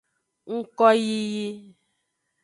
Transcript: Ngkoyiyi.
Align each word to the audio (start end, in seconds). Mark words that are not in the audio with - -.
Ngkoyiyi. 0.55 1.47